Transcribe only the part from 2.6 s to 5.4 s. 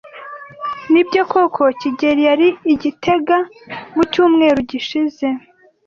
i gitega mucyumweru gishize?